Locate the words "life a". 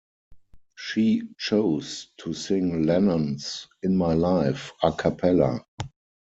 4.15-4.91